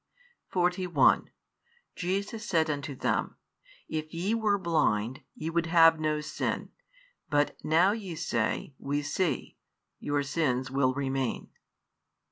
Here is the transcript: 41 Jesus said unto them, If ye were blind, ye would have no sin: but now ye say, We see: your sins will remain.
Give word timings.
41 0.49 1.29
Jesus 1.95 2.43
said 2.43 2.71
unto 2.71 2.95
them, 2.95 3.35
If 3.87 4.11
ye 4.11 4.33
were 4.33 4.57
blind, 4.57 5.21
ye 5.35 5.51
would 5.51 5.67
have 5.67 5.99
no 5.99 6.21
sin: 6.21 6.71
but 7.29 7.55
now 7.63 7.91
ye 7.91 8.15
say, 8.15 8.73
We 8.79 9.03
see: 9.03 9.57
your 9.99 10.23
sins 10.23 10.71
will 10.71 10.95
remain. 10.95 11.51